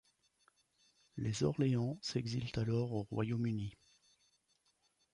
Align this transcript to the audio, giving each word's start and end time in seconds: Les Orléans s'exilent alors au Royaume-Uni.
Les 1.15 1.43
Orléans 1.43 1.99
s'exilent 2.01 2.49
alors 2.55 2.91
au 2.93 3.03
Royaume-Uni. 3.11 3.77